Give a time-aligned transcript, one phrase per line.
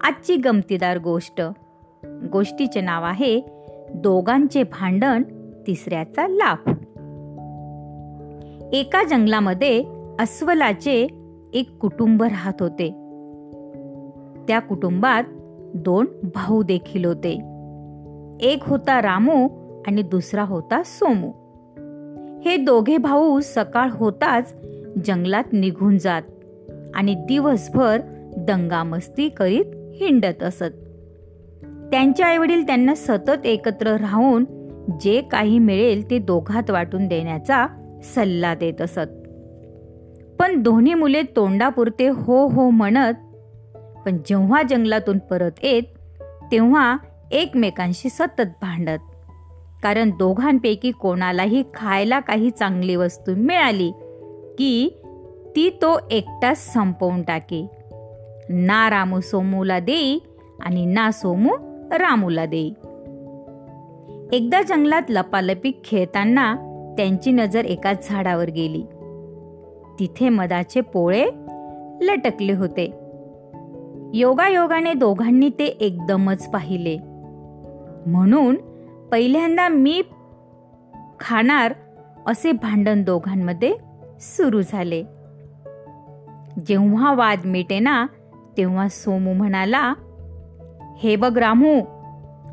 [0.00, 1.42] आजची गमतीदार गोष्ट.
[2.32, 3.40] गोष्टीचे नाव आहे
[3.94, 5.22] दोघांचे भांडण
[5.66, 6.68] तिसऱ्याचा लाभ.
[8.72, 9.84] एका जंगलामध्ये
[10.18, 11.06] अस्वलाचे
[11.54, 12.88] एक कुटुंब राहत होते.
[14.48, 15.24] त्या कुटुंबात
[15.74, 17.32] दोन भाऊ देखील होते.
[18.40, 19.48] एक होता रामू
[19.86, 21.30] आणि दुसरा होता सोमू.
[22.40, 24.56] हे दोघे भाऊ सकाळ होताच
[25.04, 26.22] जंगलात निघून जात
[26.94, 28.00] आणि दिवसभर
[28.36, 29.64] दंगामस्ती करीत
[30.00, 30.72] हिंडत असत.
[31.90, 34.44] त्यांचे आईवडील त्यांना सतत एकत्र राहून
[35.00, 37.66] जे काही मिळेल ते दोघात वाटून देण्याचा
[38.04, 39.12] सल्ला देत असत.
[40.38, 43.14] पण दोन्ही मुले तोंडापुरते हो हो म्हणत
[44.04, 45.82] पण जेव्हा जंगलातून परत येत
[46.52, 46.96] तेव्हा
[47.30, 48.98] एकमेकांशी सतत भांडत.
[49.82, 53.90] कारण दोघांपैकी कोणालाही खायला काही चांगली वस्तू मिळाली
[54.58, 55.00] की
[55.56, 57.85] ती तो एकटाच संपवून टाके.
[58.50, 60.18] ना रामू सोमूला देई
[60.60, 61.56] आणि ना सोमू
[61.90, 62.70] रामूला देई.
[64.32, 66.54] एकदा जंगलात लपालपी खेळताना
[66.96, 68.82] त्यांची नजर एका झाडावर गेली.
[69.98, 71.26] तिथे मदाचे पोळे
[72.00, 72.84] लटकले होते.
[74.14, 76.98] योगायोगाने दोघांनी ते एकदमच पाहिले.
[78.06, 78.56] म्हणून
[79.12, 80.02] पहिल्यांदा मी
[81.20, 81.74] खाणार
[82.26, 83.74] असे भांडण दोघांमध्ये
[84.20, 85.02] सुरू झाले.
[86.66, 88.06] जेव्हा वाद मिटेना
[88.56, 89.94] तेव्हा सोमू म्हणाला
[90.98, 91.80] हे बघ रामू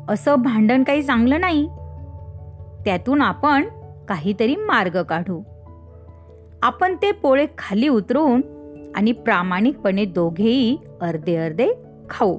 [0.08, 1.66] असं भांडण काही चांगलं नाही.
[2.84, 3.68] त्यातून आपण
[4.08, 5.42] काहीतरी मार्ग काढू.
[6.62, 8.40] आपण ते पोळे खाली उतरून
[8.96, 11.68] आणि प्रामाणिकपणे दोघेही अर्धे अर्धे
[12.10, 12.38] खाऊ.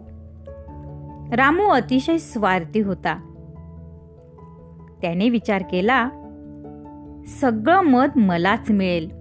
[1.32, 3.14] रामू अतिशय स्वार्थी होता.
[5.02, 6.10] त्याने विचार केला
[7.42, 9.12] सगळं मत मलाच मिळेल.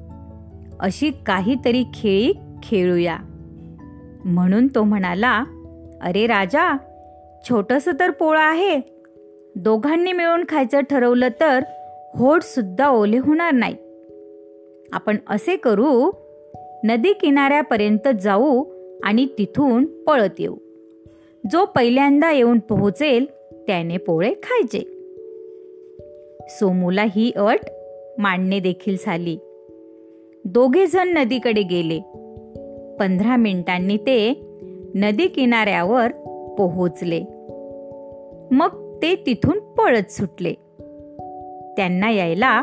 [0.81, 3.17] अशी काहीतरी खेळी खेळूया.
[4.25, 5.45] म्हणून तो म्हणाला
[6.03, 6.77] अरे राजा
[7.51, 8.81] छोटस तर पोळं आहे.
[9.57, 11.61] दोघांनी मिळून खायचं ठरवलं तर
[12.15, 13.77] होड सुद्धा ओले होणार नाही.
[14.93, 16.11] आपण असे करू
[16.85, 18.65] नदी किनाऱ्यापर्यंत जाऊ
[19.05, 20.55] आणि तिथून पळत येऊ.
[21.53, 23.27] जो पहिल्यांदा येऊन पोहोचेल
[23.67, 24.81] त्याने पोळे खायचे.
[26.49, 27.59] सोमूला ही अट
[28.19, 29.37] मांडणे देखील झाली.
[30.45, 32.01] दोघे जण नदीकडे गेले.
[33.01, 34.41] पंधरा मिनिटांनी ते
[34.95, 36.13] नदी किनाऱ्यावर
[36.59, 37.23] पोहोचले.
[38.51, 40.53] मग ते तिथून पळत सुटले.
[41.77, 42.63] त्यांना यायला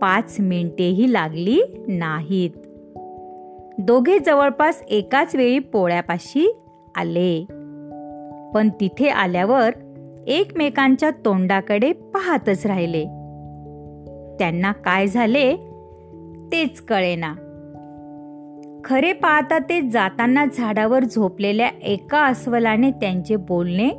[0.00, 2.50] पाच मिनिटेही लागली नाहीत.
[3.78, 6.56] दोघे जवळपास एकाच वेळी पोळ्यापाशी
[6.96, 7.44] आले.
[8.54, 9.70] पण तिथे आल्यावर
[10.26, 13.04] एकमेकांच्या तोंडाकडे पाहतच राहिले.
[14.38, 15.56] त्यांना काय झाले
[16.52, 17.34] तेच कळेना.
[18.84, 23.90] खरे पाहता ते जाताना झाडावर झोपलेल्या एका अस्वलाने त्यांचे बोलणे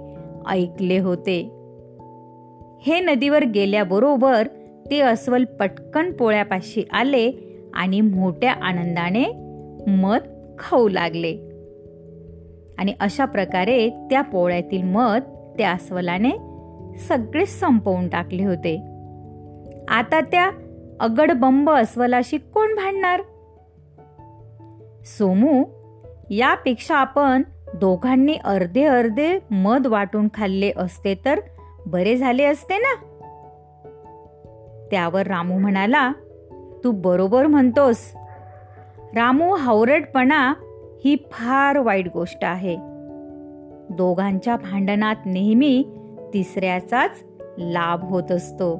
[0.47, 1.41] ऐकले होते.
[2.81, 4.47] हे नदीवर गेल्याबरोबर
[4.91, 7.31] ते अस्वल पटकन पोळ्यापाशी आले
[7.73, 9.25] आणि मोठ्या आनंदाने
[9.87, 10.19] मध
[10.59, 11.33] खाऊ लागले.
[12.77, 15.21] आणि अशा प्रकारे त्या पोळ्यातील मध
[15.57, 16.31] त्या अस्वलाने
[17.07, 18.75] सगळे संपवून टाकले होते.
[19.87, 20.51] आता त्या
[20.99, 23.21] अगडबंब अस्वलाशी कोण भांडणार?
[25.05, 25.63] सोमू
[26.29, 27.41] यापेक्षा आपण
[27.73, 31.39] दोघांनी अर्धे अर्धे मध वाटून खाल्ले असते तर
[31.85, 32.95] बरे झाले असते ना?
[34.91, 36.11] त्यावर रामू म्हणाला
[36.83, 38.11] तू बरोबर म्हणतोस.
[39.15, 40.53] रामू हावरटपणा
[41.05, 42.75] ही फार वाईट गोष्ट आहे.
[43.89, 45.83] दोघांच्या भांडणात नेहमी
[46.33, 47.11] तिसऱ्याचाच
[47.57, 48.79] लाभ होत असतो.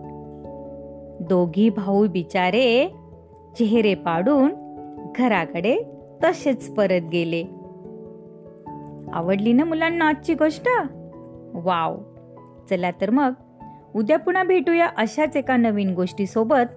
[1.19, 2.87] दोघी भाऊ बिचारे
[3.59, 4.53] चेहरे पाडून
[5.15, 7.43] घराकडे तसेच परत गेले.
[9.13, 10.69] आवडली ना मुलांना आजची गोष्ट?
[11.53, 11.97] वाव.
[12.69, 13.33] चला तर मग
[13.95, 16.73] उद्या पुन्हा भेटूया अशाच एका नवीन गोष्टीसोबत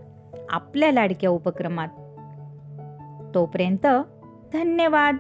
[0.51, 1.89] आपल्या लाडक्या उपक्रमात.
[3.35, 3.87] तोपर्यंत
[4.53, 5.17] धन्यवाद.